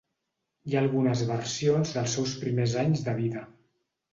[0.69, 3.45] Hi ha algunes versions dels seus primers anys de vida.